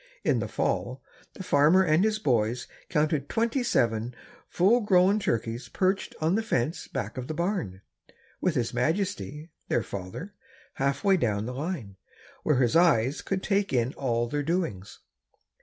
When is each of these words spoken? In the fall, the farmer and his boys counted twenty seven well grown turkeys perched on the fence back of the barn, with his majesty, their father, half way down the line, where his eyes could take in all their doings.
In 0.23 0.39
the 0.39 0.47
fall, 0.47 1.03
the 1.35 1.43
farmer 1.43 1.83
and 1.83 2.03
his 2.03 2.17
boys 2.17 2.65
counted 2.89 3.29
twenty 3.29 3.61
seven 3.61 4.15
well 4.59 4.79
grown 4.79 5.19
turkeys 5.19 5.69
perched 5.69 6.15
on 6.19 6.33
the 6.33 6.41
fence 6.41 6.87
back 6.87 7.19
of 7.19 7.27
the 7.27 7.35
barn, 7.35 7.83
with 8.41 8.55
his 8.55 8.73
majesty, 8.73 9.51
their 9.67 9.83
father, 9.83 10.33
half 10.81 11.03
way 11.03 11.17
down 11.17 11.45
the 11.45 11.53
line, 11.53 11.97
where 12.41 12.55
his 12.57 12.75
eyes 12.75 13.21
could 13.21 13.43
take 13.43 13.71
in 13.71 13.93
all 13.93 14.27
their 14.27 14.41
doings. 14.41 15.01